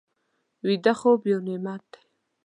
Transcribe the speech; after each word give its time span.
ویده 0.67 0.93
خوب 0.99 1.19
یو 1.31 1.39
نعمت 1.47 1.83
دی 1.91 1.99